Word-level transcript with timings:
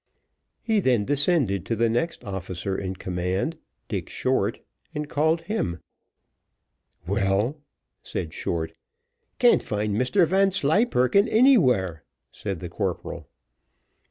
He 0.63 0.79
then 0.79 1.05
descended 1.05 1.63
to 1.67 1.75
the 1.75 1.87
next 1.87 2.23
officer 2.23 2.75
in 2.75 2.95
command, 2.95 3.59
Dick 3.87 4.09
Short, 4.09 4.59
and 4.95 5.07
called 5.07 5.41
him. 5.41 5.79
"Well," 7.05 7.61
said 8.01 8.33
Short. 8.33 8.73
"Can't 9.37 9.61
find 9.61 9.95
Mr 9.95 10.25
Vanslyperken 10.25 11.27
anywhere," 11.27 12.03
said 12.31 12.61
the 12.61 12.67
corporal. 12.69 13.29